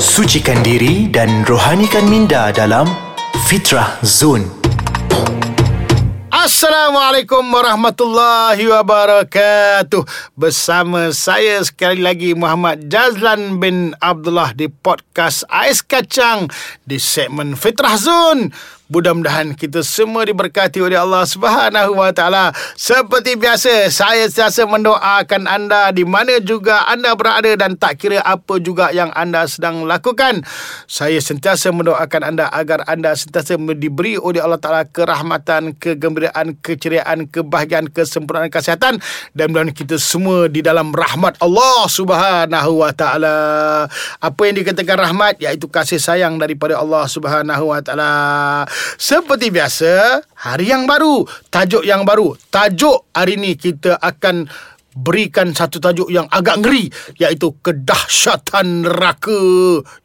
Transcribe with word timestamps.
Sucikan 0.00 0.64
diri 0.64 1.12
dan 1.12 1.44
rohanikan 1.44 2.08
minda 2.08 2.48
dalam 2.56 2.88
Fitrah 3.44 4.00
Zone. 4.00 4.48
Assalamualaikum 6.32 7.44
warahmatullahi 7.44 8.64
wabarakatuh. 8.64 10.00
Bersama 10.32 11.12
saya 11.12 11.60
sekali 11.60 12.00
lagi 12.00 12.32
Muhammad 12.32 12.88
Jazlan 12.88 13.60
bin 13.60 13.92
Abdullah 14.00 14.56
di 14.56 14.72
podcast 14.72 15.44
Ais 15.52 15.84
Kacang 15.84 16.48
di 16.88 16.96
segmen 16.96 17.52
Fitrah 17.52 18.00
Zone. 18.00 18.48
Mudah-mudahan 18.90 19.54
kita 19.54 19.86
semua 19.86 20.26
diberkati 20.26 20.82
oleh 20.82 20.98
Allah 20.98 21.22
Subhanahu 21.22 21.94
Wa 21.94 22.10
Taala. 22.10 22.50
Seperti 22.74 23.38
biasa, 23.38 23.86
saya 23.86 24.26
sentiasa 24.26 24.66
mendoakan 24.66 25.46
anda 25.46 25.94
di 25.94 26.02
mana 26.02 26.42
juga 26.42 26.82
anda 26.90 27.14
berada 27.14 27.54
dan 27.54 27.78
tak 27.78 28.02
kira 28.02 28.18
apa 28.18 28.58
juga 28.58 28.90
yang 28.90 29.14
anda 29.14 29.46
sedang 29.46 29.86
lakukan. 29.86 30.42
Saya 30.90 31.22
sentiasa 31.22 31.70
mendoakan 31.70 32.34
anda 32.34 32.50
agar 32.50 32.82
anda 32.90 33.14
sentiasa 33.14 33.54
diberi 33.78 34.18
oleh 34.18 34.42
Allah 34.42 34.58
Taala 34.58 34.82
kerahmatan, 34.82 35.78
kegembiraan, 35.78 36.58
keceriaan, 36.58 37.30
kebahagiaan, 37.30 37.94
kesempurnaan 37.94 38.50
kesihatan 38.50 38.98
dan 39.38 39.46
mudah 39.54 39.70
kita 39.70 40.02
semua 40.02 40.50
di 40.50 40.66
dalam 40.66 40.90
rahmat 40.90 41.38
Allah 41.38 41.86
Subhanahu 41.86 42.82
Wa 42.82 42.90
Taala. 42.90 43.36
Apa 44.18 44.50
yang 44.50 44.58
dikatakan 44.58 44.98
rahmat 44.98 45.38
iaitu 45.38 45.70
kasih 45.70 46.02
sayang 46.02 46.42
daripada 46.42 46.74
Allah 46.74 47.06
Subhanahu 47.06 47.70
Wa 47.70 47.78
Taala. 47.86 48.10
Seperti 49.00 49.52
biasa, 49.52 50.22
hari 50.40 50.72
yang 50.72 50.88
baru, 50.88 51.24
tajuk 51.52 51.84
yang 51.84 52.04
baru. 52.04 52.36
Tajuk 52.48 53.10
hari 53.12 53.36
ini 53.36 53.56
kita 53.56 54.00
akan 54.00 54.48
berikan 54.94 55.54
satu 55.54 55.78
tajuk 55.78 56.10
yang 56.10 56.26
agak 56.30 56.62
ngeri 56.62 56.90
iaitu 57.18 57.54
kedahsyatan 57.62 58.86
neraka. 58.86 59.40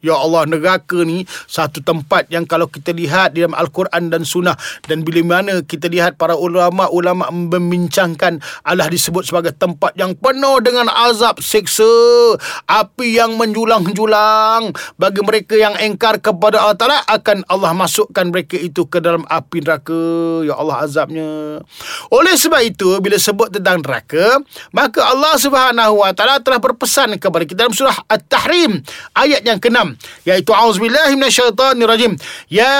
Ya 0.02 0.14
Allah 0.18 0.46
neraka 0.46 1.02
ni 1.02 1.26
satu 1.50 1.82
tempat 1.82 2.30
yang 2.30 2.46
kalau 2.46 2.70
kita 2.70 2.94
lihat 2.94 3.34
di 3.34 3.42
dalam 3.42 3.58
al-Quran 3.58 4.10
dan 4.10 4.22
sunnah 4.22 4.54
dan 4.86 5.02
bila 5.02 5.38
mana 5.38 5.62
kita 5.62 5.90
lihat 5.90 6.18
para 6.18 6.38
ulama-ulama 6.38 7.30
membincangkan 7.30 8.38
Allah 8.62 8.86
disebut 8.86 9.26
sebagai 9.26 9.54
tempat 9.54 9.94
yang 9.98 10.14
penuh 10.14 10.62
dengan 10.62 10.86
azab 10.90 11.42
seksa, 11.42 11.86
api 12.70 13.18
yang 13.18 13.34
menjulang-julang 13.34 14.70
bagi 14.98 15.20
mereka 15.22 15.54
yang 15.58 15.74
engkar 15.78 16.22
kepada 16.22 16.62
Allah 16.62 16.78
Taala 16.78 16.98
akan 17.10 17.42
Allah 17.50 17.74
masukkan 17.74 18.26
mereka 18.30 18.54
itu 18.58 18.86
ke 18.86 19.02
dalam 19.02 19.26
api 19.26 19.62
neraka. 19.62 20.02
Ya 20.46 20.54
Allah 20.54 20.86
azabnya. 20.86 21.60
Oleh 22.12 22.34
sebab 22.38 22.62
itu 22.62 22.98
bila 23.02 23.18
sebut 23.18 23.50
tentang 23.50 23.82
neraka 23.82 24.40
maka 24.76 25.00
Allah 25.08 25.40
Subhanahu 25.40 26.04
wa 26.04 26.12
taala 26.12 26.36
telah 26.44 26.60
berpesan 26.60 27.16
kepada 27.16 27.48
kita 27.48 27.64
dalam 27.64 27.72
surah 27.72 27.96
At-Tahrim 28.12 28.84
ayat 29.16 29.40
yang 29.40 29.56
ke-6 29.56 29.96
iaitu 30.28 30.52
auzubillahi 30.52 31.16
minasyaitonirrajim 31.16 32.20
ya 32.52 32.76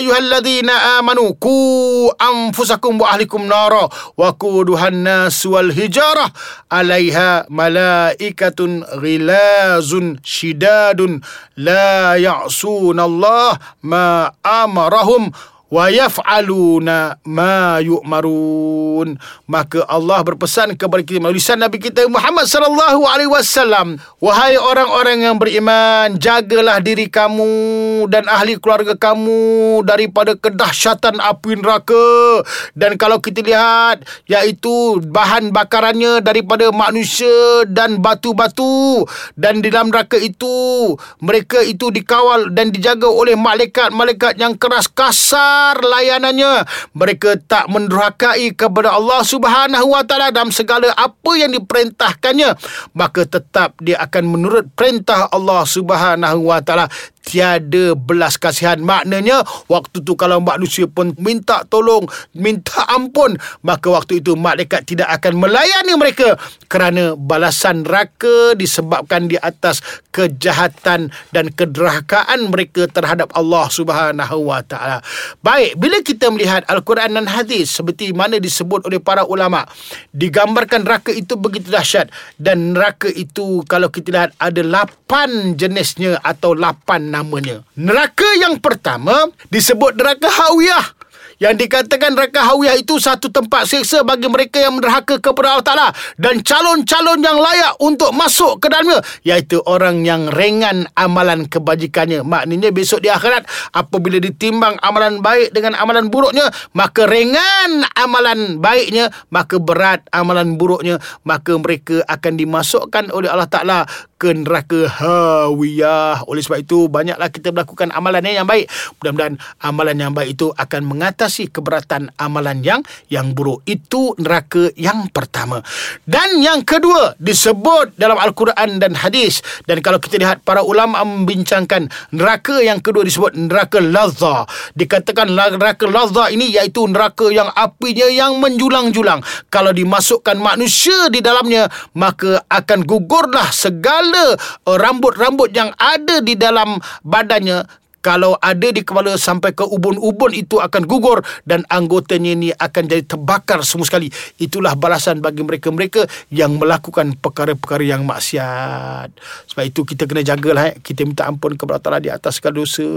ayyuhalladzina 0.00 0.96
amanu 0.96 1.36
ku 1.36 2.08
anfusakum 2.16 2.96
wa 2.96 3.12
ahlikum 3.12 3.44
nara 3.44 3.92
wa 4.16 4.28
quduhan 4.40 5.04
nas 5.04 5.44
wal 5.44 5.68
hijarah 5.68 6.32
'alaiha 6.72 7.44
malaikatun 7.52 8.88
ghilazun 8.96 10.16
shidadun 10.24 11.20
la 11.60 12.16
ya'sunallah 12.16 13.60
ma 13.84 14.32
amarahum 14.40 15.28
wa 15.68 15.92
yaf'aluna 15.92 17.20
ma 17.28 17.80
yu'marun. 17.80 19.20
Maka 19.48 19.84
Allah 19.84 20.20
berpesan 20.24 20.74
kepada 20.74 21.04
kita 21.04 21.20
melalui 21.20 21.40
lisan 21.40 21.60
Nabi 21.60 21.78
kita 21.78 22.08
Muhammad 22.08 22.48
sallallahu 22.48 23.04
alaihi 23.04 23.30
wasallam 23.30 24.00
wahai 24.18 24.56
orang-orang 24.56 25.28
yang 25.28 25.36
beriman 25.36 26.16
jagalah 26.16 26.80
diri 26.80 27.06
kamu 27.06 28.08
dan 28.08 28.26
ahli 28.26 28.56
keluarga 28.58 28.96
kamu 28.96 29.84
daripada 29.84 30.34
kedahsyatan 30.34 31.20
api 31.20 31.60
neraka. 31.60 32.42
Dan 32.72 32.96
kalau 32.96 33.20
kita 33.20 33.44
lihat 33.44 34.08
iaitu 34.26 35.04
bahan 35.04 35.52
bakarannya 35.52 36.24
daripada 36.24 36.72
manusia 36.72 37.64
dan 37.68 38.00
batu-batu 38.00 39.04
dan 39.36 39.60
di 39.60 39.68
dalam 39.68 39.92
neraka 39.92 40.16
itu 40.16 40.96
mereka 41.20 41.60
itu 41.60 41.92
dikawal 41.92 42.50
dan 42.56 42.72
dijaga 42.72 43.06
oleh 43.06 43.36
malaikat-malaikat 43.36 44.40
yang 44.40 44.56
keras 44.56 44.88
kasar 44.88 45.57
besar 45.58 45.82
layanannya. 45.82 46.62
Mereka 46.94 47.42
tak 47.50 47.66
mendurhakai 47.66 48.54
kepada 48.54 48.94
Allah 48.94 49.26
Subhanahu 49.26 49.90
Wa 49.90 50.06
Taala 50.06 50.30
dalam 50.30 50.54
segala 50.54 50.94
apa 50.94 51.32
yang 51.34 51.50
diperintahkannya. 51.50 52.54
Maka 52.94 53.26
tetap 53.26 53.74
dia 53.82 53.98
akan 53.98 54.24
menurut 54.30 54.70
perintah 54.78 55.26
Allah 55.34 55.66
Subhanahu 55.66 56.46
Wa 56.46 56.62
Taala 56.62 56.86
tiada 57.28 57.92
belas 57.92 58.40
kasihan. 58.40 58.80
Maknanya 58.80 59.44
waktu 59.68 60.00
tu 60.00 60.16
kalau 60.16 60.40
manusia 60.40 60.88
pun 60.88 61.12
minta 61.20 61.62
tolong 61.68 62.08
minta 62.32 62.88
ampun 62.88 63.36
maka 63.60 63.92
waktu 63.92 64.24
itu 64.24 64.32
malaikat 64.32 64.88
tidak 64.88 65.12
akan 65.20 65.44
melayani 65.44 65.92
mereka 66.00 66.40
kerana 66.72 67.12
balasan 67.12 67.84
neraka 67.84 68.56
disebabkan 68.56 69.28
di 69.28 69.36
atas 69.36 69.84
kejahatan 70.08 71.12
dan 71.30 71.46
kederhakaan 71.52 72.48
mereka 72.48 72.88
terhadap 72.88 73.28
Allah 73.36 73.68
Subhanahu 73.68 74.48
wa 74.48 74.64
taala. 74.64 75.04
Baik 75.44 75.76
bila 75.76 76.00
kita 76.00 76.32
melihat 76.32 76.64
al-Quran 76.66 77.14
dan 77.20 77.26
hadis 77.28 77.76
seperti 77.76 78.16
mana 78.16 78.40
disebut 78.40 78.88
oleh 78.88 78.98
para 78.98 79.28
ulama 79.28 79.68
digambarkan 80.16 80.88
neraka 80.88 81.12
itu 81.12 81.36
begitu 81.36 81.68
dahsyat. 81.68 82.08
Dan 82.40 82.72
neraka 82.72 83.10
itu 83.12 83.62
kalau 83.68 83.92
kita 83.92 84.08
lihat 84.14 84.30
ada 84.40 84.62
lapan 84.64 85.54
jenisnya 85.54 86.18
atau 86.22 86.56
lapan 86.56 87.10
namanya. 87.20 87.66
Neraka 87.74 88.26
yang 88.38 88.58
pertama 88.62 89.30
disebut 89.50 89.94
neraka 89.98 90.30
Hawiyah 90.30 90.97
yang 91.38 91.54
dikatakan 91.54 92.18
neraka 92.18 92.42
hawiyah 92.42 92.74
itu 92.82 92.98
satu 92.98 93.30
tempat 93.30 93.70
seksa 93.70 94.02
bagi 94.02 94.26
mereka 94.26 94.58
yang 94.58 94.74
menderhaka 94.74 95.22
kepada 95.22 95.54
Allah 95.54 95.66
Ta'ala 95.66 95.88
dan 96.18 96.42
calon-calon 96.42 97.22
yang 97.22 97.38
layak 97.38 97.78
untuk 97.78 98.10
masuk 98.10 98.58
ke 98.58 98.66
dalamnya 98.66 98.98
iaitu 99.22 99.62
orang 99.62 100.02
yang 100.02 100.26
ringan 100.34 100.90
amalan 100.98 101.46
kebajikannya. 101.46 102.26
Maknanya 102.26 102.74
besok 102.74 103.06
di 103.06 103.08
akhirat 103.08 103.46
apabila 103.70 104.18
ditimbang 104.18 104.82
amalan 104.82 105.22
baik 105.22 105.54
dengan 105.54 105.78
amalan 105.78 106.10
buruknya 106.10 106.50
maka 106.74 107.06
ringan 107.06 107.86
amalan 107.94 108.58
baiknya 108.58 109.14
maka 109.30 109.62
berat 109.62 110.02
amalan 110.10 110.58
buruknya 110.58 110.98
maka 111.22 111.54
mereka 111.54 112.02
akan 112.10 112.34
dimasukkan 112.34 113.14
oleh 113.14 113.30
Allah 113.30 113.46
Ta'ala 113.46 113.78
ke 114.18 114.34
neraka 114.34 114.90
hawiyah 114.90 116.26
oleh 116.26 116.42
sebab 116.42 116.66
itu 116.66 116.90
banyaklah 116.90 117.30
kita 117.30 117.54
melakukan 117.54 117.94
amalan 117.94 118.26
yang 118.26 118.50
baik. 118.50 118.66
Mudah-mudahan 118.98 119.38
amalan 119.62 119.96
yang 120.02 120.10
baik 120.10 120.34
itu 120.34 120.50
akan 120.50 120.82
mengatasi 120.82 121.27
mengatasi 121.28 121.52
keberatan 121.52 122.08
amalan 122.16 122.64
yang 122.64 122.80
yang 123.12 123.36
buruk. 123.36 123.60
Itu 123.68 124.16
neraka 124.16 124.72
yang 124.80 125.12
pertama. 125.12 125.60
Dan 126.08 126.40
yang 126.40 126.64
kedua 126.64 127.12
disebut 127.20 128.00
dalam 128.00 128.16
Al-Quran 128.16 128.80
dan 128.80 128.96
hadis. 128.96 129.44
Dan 129.68 129.84
kalau 129.84 130.00
kita 130.00 130.16
lihat 130.16 130.40
para 130.40 130.64
ulama 130.64 131.04
membincangkan 131.04 131.92
neraka 132.16 132.64
yang 132.64 132.80
kedua 132.80 133.04
disebut 133.04 133.36
neraka 133.36 133.78
lazza. 133.84 134.48
Dikatakan 134.72 135.28
neraka 135.28 135.84
lazza 135.84 136.32
ini 136.32 136.48
iaitu 136.56 136.88
neraka 136.88 137.28
yang 137.28 137.52
apinya 137.52 138.08
yang 138.08 138.40
menjulang-julang. 138.40 139.20
Kalau 139.52 139.76
dimasukkan 139.76 140.40
manusia 140.40 141.12
di 141.12 141.20
dalamnya 141.20 141.68
maka 141.92 142.40
akan 142.48 142.88
gugurlah 142.88 143.52
segala 143.52 144.32
rambut-rambut 144.64 145.52
yang 145.52 145.76
ada 145.76 146.24
di 146.24 146.32
dalam 146.32 146.80
badannya 147.04 147.87
kalau 148.08 148.40
ada 148.40 148.72
di 148.72 148.80
kepala 148.80 149.20
sampai 149.20 149.52
ke 149.52 149.68
ubun-ubun 149.68 150.32
itu 150.32 150.56
akan 150.56 150.88
gugur 150.88 151.20
dan 151.44 151.68
anggotanya 151.68 152.32
ini 152.32 152.48
akan 152.56 152.88
jadi 152.88 153.04
terbakar 153.04 153.60
semua 153.60 153.84
sekali. 153.84 154.08
Itulah 154.40 154.72
balasan 154.80 155.20
bagi 155.20 155.44
mereka-mereka 155.44 156.08
yang 156.32 156.56
melakukan 156.56 157.20
perkara-perkara 157.20 157.84
yang 157.84 158.08
maksiat. 158.08 159.12
Sebab 159.52 159.60
itu 159.60 159.84
kita 159.84 160.08
kena 160.08 160.24
jagalah. 160.24 160.72
Eh. 160.72 160.80
Kita 160.80 161.04
minta 161.04 161.28
ampun 161.28 161.52
kepada 161.60 161.84
Allah 161.84 162.00
di 162.00 162.08
atas 162.08 162.40
segala 162.40 162.64
dosa. 162.64 162.88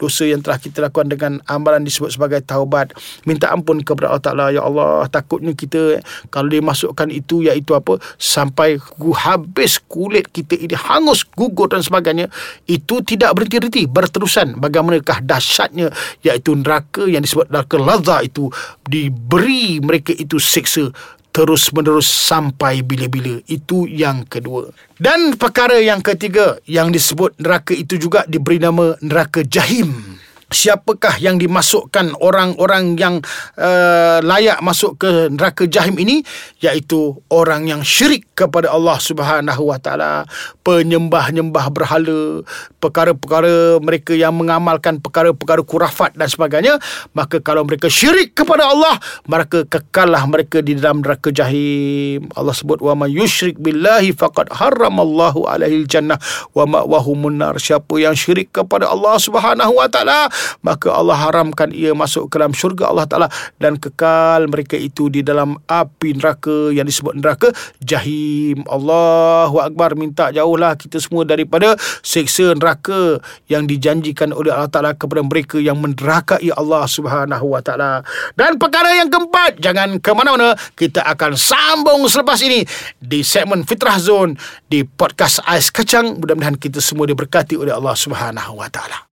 Dosa 0.00 0.24
yang 0.24 0.40
telah 0.40 0.56
kita 0.56 0.80
lakukan 0.80 1.12
dengan 1.12 1.32
amalan 1.44 1.84
disebut 1.84 2.16
sebagai 2.16 2.40
taubat. 2.40 2.96
Minta 3.28 3.52
ampun 3.52 3.84
kepada 3.84 4.16
Allah 4.16 4.24
Ta'ala. 4.24 4.44
Ya 4.48 4.64
Allah, 4.64 5.04
takutnya 5.12 5.52
kita 5.52 6.00
eh, 6.00 6.02
kalau 6.32 6.48
dia 6.48 6.64
masukkan 6.64 7.12
itu 7.12 7.44
iaitu 7.44 7.76
apa? 7.76 8.00
Sampai 8.16 8.80
habis 9.20 9.76
kulit 9.76 10.32
kita 10.32 10.56
ini 10.56 10.72
hangus, 10.72 11.28
gugur 11.36 11.68
dan 11.68 11.84
sebagainya. 11.84 12.32
Itu 12.64 13.04
tidak 13.04 13.36
berhenti-henti 13.36 13.89
berterusan 13.90 14.56
bagaimanakah 14.62 15.20
dahsyatnya 15.26 15.90
iaitu 16.22 16.54
neraka 16.54 17.04
yang 17.10 17.26
disebut 17.26 17.50
neraka 17.50 17.76
lazza 17.76 18.22
itu 18.22 18.46
diberi 18.86 19.82
mereka 19.82 20.14
itu 20.14 20.38
seksa 20.38 20.88
terus 21.30 21.70
menerus 21.70 22.10
sampai 22.10 22.82
bila-bila. 22.82 23.38
Itu 23.46 23.86
yang 23.86 24.26
kedua. 24.26 24.70
Dan 24.98 25.38
perkara 25.38 25.78
yang 25.78 26.02
ketiga 26.02 26.58
yang 26.66 26.90
disebut 26.90 27.38
neraka 27.38 27.70
itu 27.74 27.96
juga 27.96 28.26
diberi 28.26 28.58
nama 28.58 28.98
neraka 28.98 29.46
jahim 29.46 30.18
siapakah 30.50 31.16
yang 31.22 31.38
dimasukkan 31.38 32.18
orang-orang 32.18 32.98
yang 32.98 33.22
uh, 33.54 34.18
layak 34.20 34.58
masuk 34.60 34.98
ke 34.98 35.30
neraka 35.30 35.64
jahim 35.70 35.96
ini? 36.02 36.26
Iaitu 36.58 37.22
orang 37.30 37.70
yang 37.70 37.86
syirik 37.86 38.26
kepada 38.34 38.74
Allah 38.74 38.98
Subhanahu 38.98 39.70
Wa 39.70 39.78
Taala 39.78 40.26
penyembah-nyembah 40.66 41.66
berhala 41.70 42.42
perkara-perkara 42.82 43.78
mereka 43.78 44.12
yang 44.18 44.34
mengamalkan 44.34 44.98
perkara-perkara 44.98 45.62
kurafat 45.62 46.18
dan 46.18 46.26
sebagainya. 46.26 46.82
Maka 47.14 47.38
kalau 47.38 47.62
mereka 47.62 47.86
syirik 47.86 48.34
kepada 48.34 48.66
Allah 48.66 48.98
maka 49.30 49.62
kekallah 49.64 50.26
mereka 50.26 50.58
di 50.60 50.74
dalam 50.74 51.00
neraka 51.06 51.30
jahim. 51.30 52.26
Allah 52.34 52.52
sebut 52.52 52.82
wa 52.82 53.06
may 53.06 53.14
yusyrik 53.14 53.56
billahi 53.62 54.10
faqad 54.10 54.50
haramallahu 54.50 55.46
alaihi 55.46 55.86
jannah. 55.86 56.18
Wa 56.50 56.66
ma'wahumun 56.66 57.38
nar. 57.38 57.62
Siapa 57.62 58.02
yang 58.02 58.18
syirik 58.18 58.50
kepada 58.50 58.90
Allah 58.90 59.14
Subhanahu 59.20 59.78
Wa 59.78 59.86
Taala 59.86 60.26
maka 60.60 60.92
Allah 60.92 61.16
haramkan 61.16 61.72
ia 61.72 61.92
masuk 61.96 62.28
ke 62.30 62.40
dalam 62.40 62.52
syurga 62.56 62.90
Allah 62.90 63.06
Ta'ala. 63.06 63.28
Dan 63.56 63.76
kekal 63.76 64.48
mereka 64.48 64.76
itu 64.76 65.08
di 65.08 65.20
dalam 65.24 65.56
api 65.68 66.16
neraka 66.16 66.72
yang 66.74 66.86
disebut 66.86 67.18
neraka 67.18 67.48
jahim. 67.82 68.62
Allahu 68.66 69.60
Akbar. 69.60 69.92
Minta 70.00 70.30
jauhlah 70.30 70.78
kita 70.78 71.02
semua 71.02 71.26
daripada 71.26 71.76
seksa 72.00 72.54
neraka 72.56 73.20
yang 73.50 73.66
dijanjikan 73.66 74.30
oleh 74.32 74.54
Allah 74.54 74.70
Ta'ala 74.70 74.92
kepada 74.96 75.20
mereka 75.20 75.58
yang 75.60 75.76
menderakai 75.82 76.48
Allah 76.54 76.86
Subhanahu 76.86 77.52
Wa 77.52 77.60
Ta'ala. 77.60 77.92
Dan 78.38 78.56
perkara 78.56 78.96
yang 78.96 79.10
keempat 79.12 79.60
jangan 79.60 79.98
ke 79.98 80.10
mana-mana. 80.14 80.56
Kita 80.76 81.04
akan 81.04 81.36
sambung 81.36 82.06
selepas 82.06 82.40
ini 82.40 82.64
di 82.96 83.20
segmen 83.26 83.66
Fitrah 83.66 83.98
Zone 84.00 84.38
di 84.70 84.86
podcast 84.86 85.42
Ais 85.44 85.68
Kacang. 85.68 86.16
Mudah-mudahan 86.16 86.56
kita 86.56 86.78
semua 86.80 87.04
diberkati 87.10 87.58
oleh 87.58 87.74
Allah 87.74 87.94
Subhanahu 87.96 88.60
Wa 88.60 88.70
Ta'ala 88.70 89.09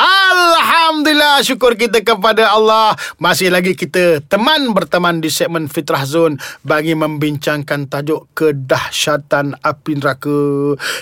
Alhamdulillah 0.00 1.44
syukur 1.44 1.76
kita 1.76 2.00
kepada 2.00 2.56
Allah 2.56 2.96
Masih 3.20 3.52
lagi 3.52 3.76
kita 3.76 4.24
teman 4.24 4.72
berteman 4.72 5.20
di 5.20 5.28
segmen 5.28 5.68
Fitrah 5.68 6.08
Zone 6.08 6.40
Bagi 6.64 6.96
membincangkan 6.96 7.84
tajuk 7.84 8.32
kedahsyatan 8.32 9.60
api 9.60 9.92
neraka 10.00 10.40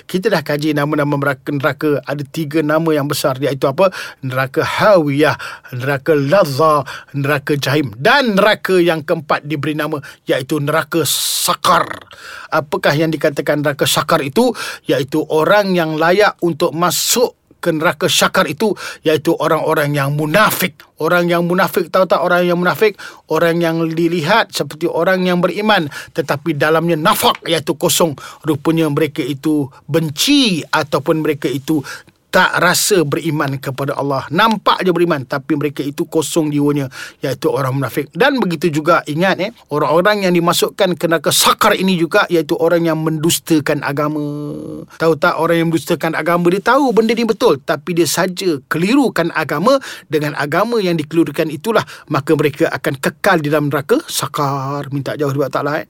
Kita 0.02 0.34
dah 0.34 0.42
kaji 0.42 0.74
nama-nama 0.74 1.14
neraka, 1.14 1.50
neraka 1.54 1.90
Ada 2.02 2.26
tiga 2.26 2.58
nama 2.66 2.90
yang 2.90 3.06
besar 3.06 3.38
Iaitu 3.38 3.70
apa? 3.70 3.94
Neraka 4.26 4.66
Hawiyah 4.66 5.38
Neraka 5.78 6.18
Lazza 6.18 6.82
Neraka 7.14 7.54
Jahim 7.54 7.94
Dan 7.94 8.34
neraka 8.34 8.82
yang 8.82 9.06
keempat 9.06 9.46
diberi 9.46 9.78
nama 9.78 10.02
Iaitu 10.26 10.58
neraka 10.58 11.06
Sakar 11.06 11.86
Apakah 12.50 12.98
yang 12.98 13.14
dikatakan 13.14 13.62
neraka 13.62 13.86
Sakar 13.86 14.26
itu? 14.26 14.50
Iaitu 14.90 15.22
orang 15.30 15.70
yang 15.78 15.94
layak 15.94 16.34
untuk 16.42 16.74
masuk 16.74 17.38
ke 17.58 17.75
neraka 17.75 18.06
syakar 18.06 18.46
itu 18.46 18.75
iaitu 19.02 19.34
orang-orang 19.34 19.94
yang 19.94 20.14
munafik. 20.14 20.78
Orang 20.99 21.31
yang 21.31 21.46
munafik 21.46 21.94
tahu 21.94 22.10
tak 22.10 22.22
orang 22.26 22.43
yang 22.43 22.58
munafik? 22.58 22.99
Orang 23.31 23.62
yang 23.62 23.87
dilihat 23.87 24.50
seperti 24.50 24.90
orang 24.90 25.22
yang 25.26 25.38
beriman 25.38 25.87
tetapi 26.14 26.58
dalamnya 26.58 26.99
nafak 26.99 27.38
iaitu 27.46 27.78
kosong. 27.78 28.19
Rupanya 28.43 28.90
mereka 28.90 29.22
itu 29.22 29.70
benci 29.87 30.62
ataupun 30.66 31.22
mereka 31.22 31.46
itu 31.46 31.78
tak 32.28 32.60
rasa 32.60 33.02
beriman 33.08 33.56
kepada 33.56 33.96
Allah. 33.96 34.28
Nampak 34.28 34.84
je 34.84 34.92
beriman 34.92 35.25
tapi 35.25 35.56
mereka 35.56 35.80
itu 35.80 36.04
kosong 36.04 36.52
jiwanya 36.52 36.92
iaitu 37.25 37.48
orang 37.48 37.80
munafik. 37.80 38.12
Dan 38.12 38.36
begitu 38.36 38.69
juga 38.69 39.00
ingat 39.08 39.40
eh 39.40 39.50
orang-orang 39.72 40.28
yang 40.28 40.34
dimasukkan 40.36 40.96
ke 40.96 41.04
neraka 41.08 41.32
sakar 41.32 41.72
ini 41.72 41.96
juga 41.96 42.28
iaitu 42.28 42.52
orang 42.60 42.84
yang 42.84 43.00
mendustakan 43.00 43.80
agama. 43.80 44.20
Tahu 45.00 45.12
tak 45.16 45.40
orang 45.40 45.64
yang 45.64 45.69
mendustakan 45.72 46.12
agama 46.12 46.52
dia 46.52 46.60
tahu 46.60 46.92
benda 46.92 47.16
ni 47.16 47.25
betul 47.25 47.60
tapi 47.64 47.96
dia 47.96 48.08
saja 48.08 48.60
kelirukan 48.69 49.32
agama 49.32 49.81
dengan 50.12 50.36
agama 50.36 50.81
yang 50.84 51.00
dikelirukan 51.00 51.48
itulah 51.48 51.84
maka 52.12 52.36
mereka 52.36 52.69
akan 52.69 52.94
kekal 53.00 53.40
di 53.40 53.48
dalam 53.48 53.72
neraka 53.72 53.96
sakar. 54.04 54.92
Minta 54.92 55.16
jauh 55.16 55.32
daripada 55.32 55.60
Taala 55.60 55.81
eh. 55.81 55.88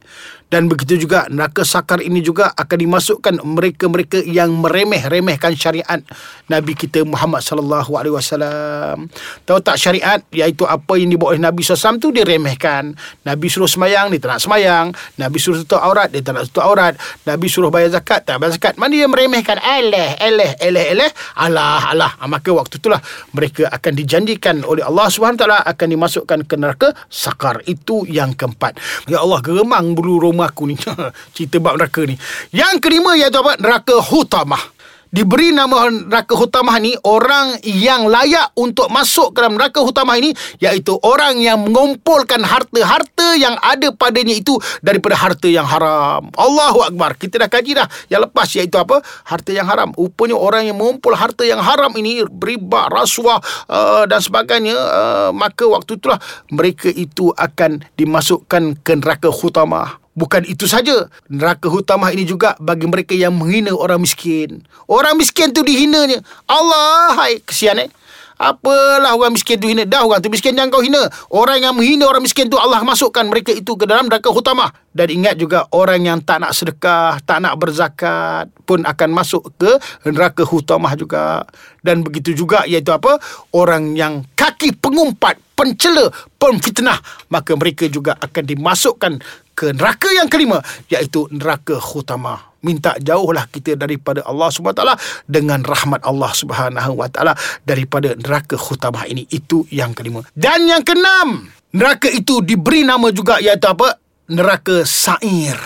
Dan 0.48 0.64
begitu 0.64 0.96
juga 0.96 1.28
neraka 1.28 1.60
sakar 1.60 2.00
ini 2.00 2.24
juga 2.24 2.56
akan 2.56 2.78
dimasukkan 2.80 3.34
mereka-mereka 3.44 4.24
yang 4.24 4.56
meremeh-remehkan 4.64 5.52
syariat 5.52 6.00
Nabi 6.48 6.72
kita 6.72 7.04
Muhammad 7.04 7.44
sallallahu 7.44 7.92
alaihi 7.94 8.16
wasallam. 8.16 9.12
Tahu 9.44 9.58
tak 9.60 9.76
syariat 9.76 10.20
iaitu 10.32 10.64
apa 10.64 10.96
yang 10.96 11.12
dibawa 11.12 11.36
oleh 11.36 11.42
Nabi 11.44 11.60
SAW 11.60 12.00
tu 12.00 12.08
diremehkan. 12.08 12.96
Nabi 13.28 13.46
suruh 13.52 13.68
semayang 13.68 14.08
dia 14.08 14.20
tak 14.20 14.36
nak 14.36 14.40
semayang. 14.40 14.86
Nabi 15.20 15.36
suruh 15.36 15.60
tutup 15.60 15.80
aurat 15.84 16.08
dia 16.08 16.24
tak 16.24 16.32
nak 16.36 16.48
tutup 16.48 16.64
aurat. 16.64 16.96
Nabi 17.28 17.46
suruh 17.52 17.68
bayar 17.68 17.92
zakat 17.92 18.24
tak 18.24 18.40
bayar 18.40 18.56
zakat. 18.56 18.74
Mana 18.80 18.96
dia 18.96 19.04
meremehkan? 19.04 19.60
Eleh, 19.60 20.16
eleh, 20.16 20.56
eleh, 20.56 20.84
eleh. 20.96 21.10
Alah, 21.36 21.92
alah. 21.92 22.12
Ah, 22.16 22.28
maka 22.28 22.48
waktu 22.48 22.80
itulah 22.80 23.00
mereka 23.36 23.68
akan 23.68 23.92
dijanjikan 23.92 24.64
oleh 24.64 24.80
Allah 24.80 25.12
SWT 25.12 25.44
akan 25.44 25.86
dimasukkan 25.92 26.38
ke 26.48 26.54
neraka 26.56 26.88
sakar. 27.12 27.60
Itu 27.68 28.08
yang 28.08 28.32
keempat. 28.32 28.80
Ya 29.04 29.20
Allah, 29.20 29.44
geremang 29.44 29.92
bulu 29.92 30.32
rumahku 30.32 30.64
ni. 30.64 30.80
Cerita 31.36 31.60
bab 31.60 31.76
neraka 31.76 32.08
ni. 32.08 32.16
Yang 32.56 32.80
kelima 32.80 33.12
iaitu 33.14 33.36
apa? 33.36 33.60
Neraka 33.60 34.00
hutamah 34.00 34.77
diberi 35.08 35.52
nama 35.52 35.88
neraka 35.88 36.36
hutamah 36.36 36.76
ni 36.80 36.92
orang 37.04 37.60
yang 37.64 38.08
layak 38.08 38.52
untuk 38.56 38.92
masuk 38.92 39.32
ke 39.32 39.38
dalam 39.40 39.56
neraka 39.56 39.80
hutamah 39.80 40.16
ini 40.20 40.32
iaitu 40.60 40.96
orang 41.00 41.40
yang 41.40 41.60
mengumpulkan 41.64 42.44
harta-harta 42.44 43.36
yang 43.36 43.56
ada 43.60 43.92
padanya 43.92 44.36
itu 44.36 44.56
daripada 44.84 45.16
harta 45.16 45.48
yang 45.48 45.64
haram. 45.64 46.28
Allahu 46.36 46.84
akbar. 46.84 47.16
Kita 47.16 47.40
dah 47.40 47.50
kaji 47.50 47.72
dah 47.76 47.88
yang 48.12 48.24
lepas 48.28 48.48
iaitu 48.56 48.76
apa? 48.76 49.00
Harta 49.24 49.50
yang 49.52 49.68
haram. 49.68 49.92
Rupanya 49.96 50.36
orang 50.36 50.68
yang 50.68 50.76
mengumpul 50.76 51.16
harta 51.16 51.44
yang 51.44 51.60
haram 51.60 51.92
ini 51.96 52.24
riba, 52.24 52.88
rasuah 52.92 53.40
uh, 53.68 54.04
dan 54.04 54.20
sebagainya 54.20 54.76
uh, 54.76 55.30
maka 55.32 55.64
waktu 55.64 55.96
itulah 55.96 56.20
mereka 56.52 56.88
itu 56.92 57.32
akan 57.34 57.84
dimasukkan 57.96 58.80
ke 58.84 58.92
neraka 58.96 59.28
hutamah. 59.32 60.07
Bukan 60.18 60.42
itu 60.50 60.66
saja. 60.66 61.06
Neraka 61.30 61.70
hutamah 61.70 62.10
ini 62.10 62.26
juga 62.26 62.58
bagi 62.58 62.90
mereka 62.90 63.14
yang 63.14 63.38
menghina 63.38 63.70
orang 63.70 64.02
miskin. 64.02 64.66
Orang 64.90 65.14
miskin 65.14 65.54
tu 65.54 65.62
dihinanya. 65.62 66.18
Allah, 66.50 67.14
hai, 67.14 67.38
kesian 67.38 67.78
eh. 67.78 67.90
Apalah 68.38 69.18
orang 69.18 69.34
miskin 69.34 69.58
tu 69.58 69.66
hina. 69.66 69.82
Dah 69.82 70.06
orang 70.06 70.22
tu 70.22 70.30
miskin 70.30 70.54
jangan 70.54 70.70
kau 70.70 70.78
hina. 70.78 71.10
Orang 71.26 71.58
yang 71.58 71.74
menghina 71.74 72.06
orang 72.06 72.22
miskin 72.22 72.46
tu 72.46 72.54
Allah 72.54 72.86
masukkan 72.86 73.26
mereka 73.26 73.50
itu 73.50 73.74
ke 73.74 73.82
dalam 73.82 74.06
neraka 74.06 74.30
hutamah. 74.30 74.70
Dan 74.94 75.10
ingat 75.10 75.34
juga 75.34 75.66
orang 75.74 76.06
yang 76.06 76.18
tak 76.22 76.46
nak 76.46 76.54
sedekah, 76.54 77.18
tak 77.26 77.42
nak 77.42 77.58
berzakat 77.58 78.46
pun 78.62 78.86
akan 78.86 79.10
masuk 79.10 79.50
ke 79.58 79.82
neraka 80.06 80.46
hutamah 80.46 80.94
juga. 80.94 81.42
Dan 81.82 82.06
begitu 82.06 82.30
juga 82.30 82.62
iaitu 82.62 82.94
apa? 82.94 83.18
Orang 83.50 83.98
yang 83.98 84.22
kaki 84.38 84.78
pengumpat, 84.78 85.42
pencela, 85.58 86.06
pemfitnah. 86.38 87.02
Maka 87.34 87.58
mereka 87.58 87.90
juga 87.90 88.14
akan 88.22 88.44
dimasukkan 88.46 89.12
ke 89.58 89.74
neraka 89.74 90.06
yang 90.14 90.30
kelima 90.30 90.62
iaitu 90.86 91.26
neraka 91.34 91.82
khutama 91.82 92.48
minta 92.62 92.94
jauhlah 93.02 93.50
kita 93.50 93.74
daripada 93.74 94.22
Allah 94.22 94.50
SWT 94.54 94.82
dengan 95.26 95.62
rahmat 95.66 96.02
Allah 96.06 96.30
Subhanahu 96.30 96.94
Wa 96.94 97.08
Taala 97.10 97.34
daripada 97.66 98.14
neraka 98.14 98.54
khutama 98.54 99.06
ini. 99.10 99.26
Itu 99.30 99.66
yang 99.70 99.94
kelima. 99.94 100.22
Dan 100.34 100.66
yang 100.70 100.82
keenam 100.82 101.50
neraka 101.74 102.10
itu 102.10 102.42
diberi 102.42 102.86
nama 102.86 103.10
juga 103.10 103.38
iaitu 103.38 103.66
apa? 103.66 103.98
Neraka 104.30 104.86
sair. 104.86 105.58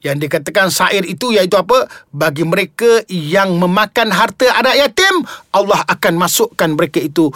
Yang 0.00 0.16
dikatakan 0.26 0.72
sair 0.72 1.04
itu 1.04 1.28
iaitu 1.34 1.60
apa? 1.60 1.84
Bagi 2.10 2.42
mereka 2.42 3.04
yang 3.10 3.60
memakan 3.60 4.08
harta 4.10 4.48
anak 4.56 4.74
yatim 4.78 5.22
Allah 5.52 5.84
akan 5.86 6.14
masukkan 6.16 6.72
mereka 6.72 7.04
itu 7.04 7.28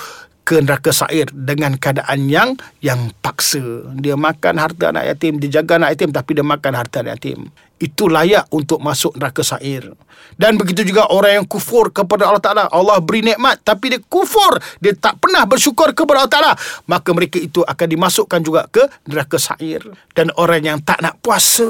ke 0.45 0.61
neraka 0.61 0.93
sair 0.93 1.25
dengan 1.33 1.81
keadaan 1.81 2.29
yang 2.29 2.55
yang 2.85 3.11
paksa. 3.25 3.89
Dia 3.97 4.15
makan 4.15 4.61
harta 4.61 4.93
anak 4.93 5.17
yatim, 5.17 5.41
dia 5.41 5.61
jaga 5.61 5.81
anak 5.81 5.97
yatim 5.97 6.13
tapi 6.13 6.37
dia 6.37 6.45
makan 6.45 6.73
harta 6.77 7.01
anak 7.01 7.19
yatim 7.19 7.49
itu 7.83 8.07
layak 8.07 8.47
untuk 8.55 8.79
masuk 8.79 9.19
neraka 9.19 9.43
sair. 9.43 9.83
Dan 10.35 10.59
begitu 10.59 10.83
juga 10.83 11.07
orang 11.11 11.43
yang 11.43 11.47
kufur 11.47 11.95
kepada 11.95 12.27
Allah 12.27 12.43
Ta'ala. 12.43 12.65
Allah 12.71 12.99
beri 12.99 13.23
nikmat 13.23 13.63
tapi 13.63 13.95
dia 13.95 14.01
kufur. 14.03 14.59
Dia 14.83 14.95
tak 14.95 15.23
pernah 15.23 15.47
bersyukur 15.47 15.95
kepada 15.95 16.25
Allah 16.25 16.33
Ta'ala. 16.33 16.53
Maka 16.91 17.15
mereka 17.15 17.39
itu 17.39 17.63
akan 17.63 17.87
dimasukkan 17.87 18.41
juga 18.43 18.67
ke 18.71 18.83
neraka 19.07 19.39
sair. 19.39 19.83
Dan 20.15 20.35
orang 20.35 20.63
yang 20.63 20.79
tak 20.83 21.03
nak 21.03 21.19
puasa. 21.23 21.67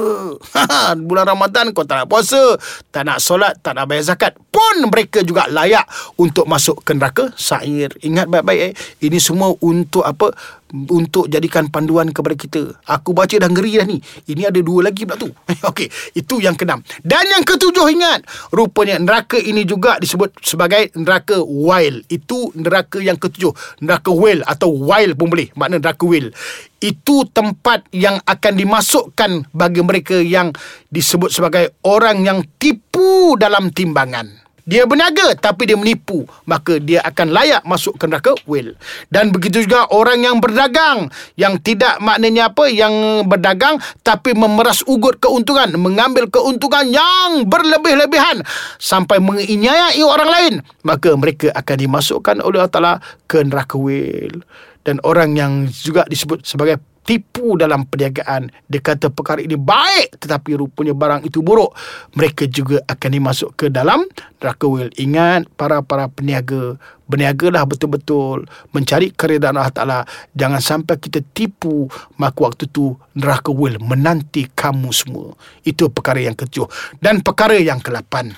Bulan 1.07 1.25
Ramadan 1.29 1.73
kau 1.73 1.85
tak 1.85 2.05
nak 2.05 2.07
puasa. 2.09 2.57
Tak 2.89 3.03
nak 3.05 3.21
solat, 3.21 3.57
tak 3.61 3.77
nak 3.77 3.85
bayar 3.89 4.15
zakat. 4.15 4.33
Pun 4.49 4.89
mereka 4.89 5.21
juga 5.21 5.45
layak 5.49 5.85
untuk 6.17 6.49
masuk 6.49 6.81
ke 6.81 6.97
neraka 6.97 7.29
sair. 7.37 7.93
Ingat 8.01 8.29
baik-baik 8.29 8.61
eh. 8.61 8.73
Ini 9.05 9.17
semua 9.21 9.53
untuk 9.61 10.01
apa? 10.01 10.33
Untuk 10.73 11.29
jadikan 11.29 11.69
panduan 11.69 12.09
kepada 12.09 12.33
kita. 12.33 12.63
Aku 12.89 13.13
baca 13.13 13.31
dah 13.37 13.49
ngeri 13.49 13.77
dah 13.77 13.85
ni. 13.85 14.01
Ini 14.25 14.49
ada 14.49 14.59
dua 14.59 14.89
lagi 14.89 15.05
pula 15.05 15.17
tu. 15.19 15.29
Okey, 15.69 15.87
itu 16.17 16.41
yang 16.41 16.57
keenam. 16.57 16.81
Dan 17.05 17.25
yang 17.29 17.45
ketujuh 17.45 17.85
ingat, 17.93 18.25
rupanya 18.49 18.97
neraka 18.97 19.37
ini 19.37 19.61
juga 19.63 20.01
disebut 20.01 20.41
sebagai 20.41 20.89
neraka 20.97 21.37
wild. 21.43 22.05
Itu 22.09 22.49
neraka 22.57 22.97
yang 22.97 23.21
ketujuh. 23.21 23.53
Neraka 23.85 24.09
wild 24.09 24.41
atau 24.49 24.73
wild 24.73 25.13
pun 25.15 25.29
boleh. 25.29 25.53
Makna 25.53 25.77
neraka 25.77 26.03
wild. 26.03 26.33
Itu 26.81 27.25
tempat 27.29 27.89
yang 27.93 28.21
akan 28.25 28.53
dimasukkan 28.57 29.31
bagi 29.53 29.81
mereka 29.81 30.17
yang 30.21 30.53
disebut 30.89 31.33
sebagai 31.33 31.77
orang 31.85 32.21
yang 32.25 32.39
tipu 32.61 33.33
dalam 33.37 33.73
timbangan 33.73 34.44
dia 34.65 34.83
berniaga 34.89 35.37
tapi 35.37 35.69
dia 35.69 35.77
menipu, 35.77 36.25
maka 36.49 36.81
dia 36.81 37.05
akan 37.05 37.29
layak 37.29 37.61
masuk 37.63 38.01
ke 38.01 38.09
neraka 38.09 38.33
will. 38.49 38.73
Dan 39.13 39.29
begitu 39.29 39.61
juga 39.61 39.85
orang 39.93 40.25
yang 40.25 40.41
berdagang 40.41 41.13
yang 41.37 41.61
tidak 41.61 42.01
maknanya 42.01 42.49
apa 42.49 42.65
yang 42.73 43.25
berdagang 43.29 43.77
tapi 44.01 44.33
memeras 44.33 44.81
ugut 44.89 45.21
keuntungan, 45.21 45.69
mengambil 45.77 46.25
keuntungan 46.27 46.89
yang 46.89 47.45
berlebih-lebihan 47.45 48.41
sampai 48.81 49.21
menginyai 49.21 50.01
orang 50.01 50.29
lain, 50.29 50.53
maka 50.81 51.13
mereka 51.13 51.53
akan 51.53 51.77
dimasukkan 51.77 52.41
oleh 52.41 52.57
Allah 52.57 52.73
Taala 52.73 52.93
ke 53.29 53.45
neraka 53.45 53.77
will. 53.77 54.41
Dan 54.85 55.01
orang 55.01 55.33
yang 55.33 55.65
juga 55.69 56.05
disebut 56.05 56.45
sebagai 56.45 56.77
tipu 57.05 57.55
dalam 57.55 57.85
perniagaan. 57.85 58.49
Dia 58.67 58.81
kata 58.81 59.13
perkara 59.13 59.39
ini 59.39 59.55
baik 59.55 60.17
tetapi 60.19 60.57
rupanya 60.57 60.97
barang 60.97 61.21
itu 61.23 61.45
buruk. 61.45 61.71
Mereka 62.17 62.49
juga 62.49 62.81
akan 62.89 63.09
dimasuk 63.13 63.49
ke 63.55 63.65
dalam 63.69 64.03
neraka. 64.41 64.65
Will 64.65 64.89
ingat 64.97 65.45
para-para 65.55 66.09
peniaga 66.09 66.81
berniagalah 67.05 67.65
betul-betul 67.65 68.45
mencari 68.73 69.13
keredaan 69.13 69.57
Allah 69.57 69.73
Taala. 69.73 69.99
Jangan 70.33 70.61
sampai 70.61 70.97
kita 70.97 71.21
tipu 71.33 71.89
maka 72.17 72.37
waktu 72.41 72.69
tu 72.69 72.93
neraka 73.15 73.49
will 73.53 73.77
menanti 73.81 74.49
kamu 74.51 74.89
semua. 74.91 75.33
Itu 75.63 75.89
perkara 75.89 76.21
yang 76.21 76.35
ketujuh. 76.35 76.67
Dan 76.99 77.21
perkara 77.21 77.57
yang 77.57 77.79
kelapan 77.79 78.33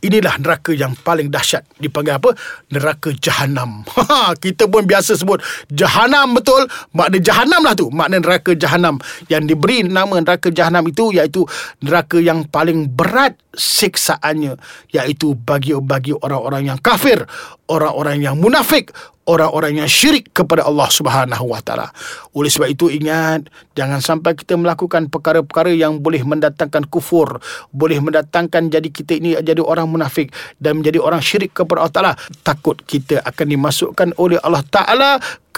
inilah 0.00 0.36
neraka 0.40 0.72
yang 0.72 0.96
paling 0.96 1.28
dahsyat. 1.28 1.64
Dipanggil 1.76 2.16
apa? 2.16 2.32
Neraka 2.72 3.12
jahanam 3.16 3.84
kita 4.44 4.68
pun 4.68 4.84
biasa 4.84 5.16
sebut 5.16 5.40
jahanam 5.72 6.36
betul? 6.36 6.64
Makna 6.94 7.18
jahanam 7.20 7.60
lah 7.64 7.74
tu. 7.76 7.88
Makna 7.92 8.20
neraka 8.20 8.52
jahanam 8.54 9.00
yang 9.28 9.44
diberi 9.44 9.84
nama 9.84 10.20
neraka 10.20 10.52
jahanam 10.52 10.86
itu 10.88 11.12
iaitu 11.14 11.44
neraka 11.82 12.20
yang 12.20 12.46
paling 12.48 12.88
berat 12.90 13.36
siksaannya 13.54 14.54
iaitu 14.94 15.34
bagi 15.34 15.74
bagi 15.78 16.14
orang-orang 16.14 16.70
yang 16.70 16.78
kafir, 16.78 17.26
orang-orang 17.66 18.22
yang 18.22 18.38
munafik, 18.38 18.94
orang-orang 19.30 19.78
yang 19.78 19.88
syirik 19.90 20.34
kepada 20.34 20.66
Allah 20.66 20.90
Subhanahu 20.90 21.54
Wa 21.54 21.60
Taala. 21.62 21.86
Oleh 22.34 22.50
sebab 22.50 22.70
itu 22.70 22.90
ingat 22.90 23.46
jangan 23.78 24.02
sampai 24.02 24.34
kita 24.34 24.58
melakukan 24.58 25.06
perkara-perkara 25.06 25.70
yang 25.74 26.02
boleh 26.02 26.22
mendatangkan 26.26 26.90
kufur, 26.90 27.38
boleh 27.70 28.02
mendatangkan 28.02 28.70
jadi 28.70 28.88
kita 28.90 29.12
ini 29.22 29.38
jadi 29.38 29.62
orang 29.62 29.86
munafik 29.86 30.34
dan 30.58 30.82
menjadi 30.82 30.98
orang 30.98 31.22
syirik 31.22 31.54
kepada 31.54 31.86
Allah 31.86 31.94
Taala. 31.94 32.14
Takut 32.42 32.82
kita 32.82 33.22
akan 33.22 33.46
dimasukkan 33.46 34.08
oleh 34.18 34.38
Allah 34.42 34.66
Taala 34.66 35.10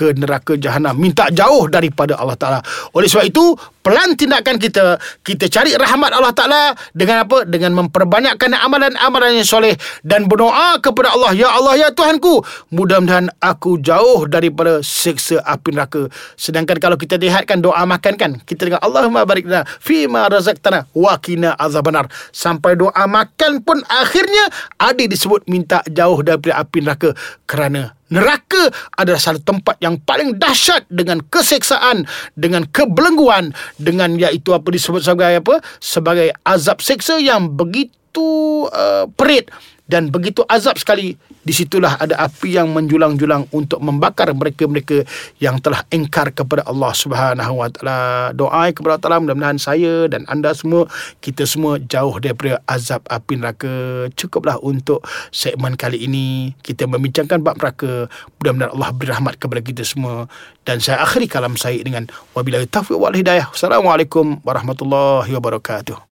ke 0.02 0.10
neraka 0.18 0.58
jahanam 0.58 0.98
minta 0.98 1.30
jauh 1.30 1.70
daripada 1.70 2.18
Allah 2.18 2.34
Taala. 2.34 2.58
Oleh 2.90 3.06
sebab 3.06 3.22
itu, 3.22 3.54
pelan 3.86 4.18
tindakan 4.18 4.58
kita, 4.58 4.98
kita 5.22 5.46
cari 5.46 5.78
rahmat 5.78 6.10
Allah 6.10 6.34
Taala 6.34 6.62
dengan 6.90 7.22
apa? 7.22 7.46
Dengan 7.46 7.86
memperbanyakkan 7.86 8.50
amalan-amalan 8.50 9.38
yang 9.38 9.46
soleh 9.46 9.78
dan 10.02 10.26
berdoa 10.26 10.82
kepada 10.82 11.14
Allah, 11.14 11.30
ya 11.38 11.54
Allah 11.54 11.78
ya 11.78 11.88
Tuhanku, 11.94 12.42
mudah-mudahan 12.74 13.30
aku 13.38 13.78
jauh 13.78 14.26
daripada 14.26 14.82
siksa 14.82 15.38
api 15.46 15.70
neraka. 15.70 16.10
Sedangkan 16.34 16.82
kalau 16.82 16.98
kita 16.98 17.14
lihatkan 17.14 17.62
doa 17.62 17.86
makan 17.86 18.18
kan, 18.18 18.30
kita 18.42 18.66
dengar 18.66 18.82
Allahumma 18.82 19.22
barik 19.22 19.46
lana 19.46 19.62
fi 19.78 20.10
ma 20.10 20.26
razaqtana 20.26 20.90
wa 20.98 21.14
qina 21.22 21.54
azabannar. 21.54 22.10
Sampai 22.34 22.74
doa 22.74 23.06
makan 23.06 23.62
pun 23.62 23.78
akhirnya 23.86 24.50
ada 24.82 25.04
disebut 25.06 25.46
minta 25.46 25.78
jauh 25.86 26.18
daripada 26.26 26.58
api 26.58 26.78
neraka 26.82 27.14
kerana 27.46 27.94
Neraka 28.12 28.68
adalah 29.00 29.16
satu 29.16 29.40
tempat 29.40 29.80
yang 29.80 29.96
paling 30.04 30.36
dahsyat 30.36 30.84
dengan 30.92 31.24
keseksaan, 31.32 32.04
dengan 32.36 32.68
kebelengguan, 32.68 33.56
dengan 33.80 34.20
iaitu 34.20 34.52
apa 34.52 34.68
disebut 34.68 35.00
sebagai 35.00 35.40
apa? 35.40 35.54
Sebagai 35.80 36.28
azab 36.44 36.84
seksa 36.84 37.16
yang 37.16 37.56
begitu 37.56 38.68
uh, 38.68 39.08
perit 39.16 39.48
dan 39.88 40.12
begitu 40.12 40.44
azab 40.44 40.76
sekali 40.76 41.16
di 41.42 41.50
situlah 41.50 41.98
ada 41.98 42.14
api 42.22 42.54
yang 42.54 42.70
menjulang-julang 42.70 43.50
untuk 43.50 43.82
membakar 43.82 44.30
mereka-mereka 44.30 45.02
yang 45.42 45.58
telah 45.58 45.82
engkar 45.90 46.30
kepada 46.30 46.62
Allah 46.70 46.94
Subhanahu 46.94 47.54
Wa 47.58 47.68
Taala. 47.74 48.00
Doa 48.30 48.70
kepada 48.70 49.02
Allah 49.02 49.18
mudah-mudahan 49.18 49.58
saya 49.58 50.06
dan 50.06 50.22
anda 50.30 50.54
semua 50.54 50.86
kita 51.18 51.42
semua 51.42 51.82
jauh 51.82 52.14
daripada 52.22 52.62
azab 52.70 53.02
api 53.10 53.42
neraka. 53.42 54.06
Cukuplah 54.14 54.62
untuk 54.62 55.02
segmen 55.34 55.74
kali 55.74 56.06
ini 56.06 56.54
kita 56.62 56.86
membincangkan 56.86 57.42
bab 57.42 57.58
neraka. 57.58 58.06
Mudah-mudahan 58.38 58.72
Allah 58.78 58.90
beri 58.94 59.10
rahmat 59.10 59.34
kepada 59.42 59.60
kita 59.60 59.82
semua. 59.82 60.30
Dan 60.62 60.78
saya 60.78 61.02
akhiri 61.02 61.26
kalam 61.26 61.58
saya 61.58 61.82
dengan 61.82 62.06
wabillahi 62.38 62.70
taufiq 62.70 62.94
wal 62.94 63.18
hidayah. 63.18 63.50
Assalamualaikum 63.50 64.38
warahmatullahi 64.46 65.34
wabarakatuh 65.34 65.98